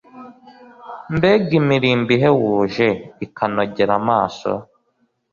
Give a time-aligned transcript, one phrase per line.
[1.15, 2.87] mbega imirimbo ihebuje,
[3.25, 4.51] ikanogera amaso!